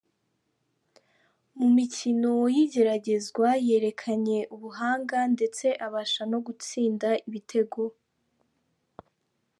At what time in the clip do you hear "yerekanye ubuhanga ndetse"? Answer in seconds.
3.67-5.65